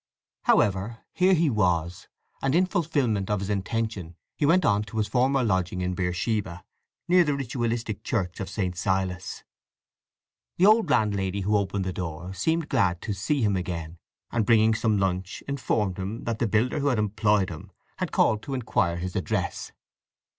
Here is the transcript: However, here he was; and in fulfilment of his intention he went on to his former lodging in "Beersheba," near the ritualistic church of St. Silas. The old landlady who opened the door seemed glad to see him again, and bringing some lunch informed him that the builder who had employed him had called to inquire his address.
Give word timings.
However, 0.45 1.05
here 1.13 1.35
he 1.35 1.51
was; 1.51 2.07
and 2.41 2.55
in 2.55 2.65
fulfilment 2.65 3.29
of 3.29 3.39
his 3.39 3.51
intention 3.51 4.15
he 4.35 4.47
went 4.47 4.65
on 4.65 4.81
to 4.85 4.97
his 4.97 5.07
former 5.07 5.43
lodging 5.43 5.81
in 5.81 5.93
"Beersheba," 5.93 6.65
near 7.07 7.23
the 7.23 7.35
ritualistic 7.35 8.03
church 8.03 8.39
of 8.39 8.49
St. 8.49 8.75
Silas. 8.75 9.43
The 10.57 10.65
old 10.65 10.89
landlady 10.89 11.41
who 11.41 11.55
opened 11.55 11.85
the 11.85 11.93
door 11.93 12.33
seemed 12.33 12.67
glad 12.67 12.99
to 13.03 13.13
see 13.13 13.43
him 13.43 13.55
again, 13.55 13.99
and 14.31 14.43
bringing 14.43 14.73
some 14.73 14.97
lunch 14.97 15.43
informed 15.47 15.97
him 15.99 16.23
that 16.23 16.39
the 16.39 16.47
builder 16.47 16.79
who 16.79 16.87
had 16.87 16.97
employed 16.97 17.51
him 17.51 17.71
had 17.97 18.11
called 18.11 18.41
to 18.41 18.55
inquire 18.55 18.97
his 18.97 19.15
address. 19.15 19.71